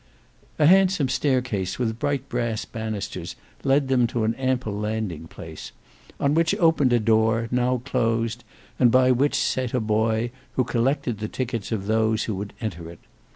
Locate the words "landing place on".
4.73-6.33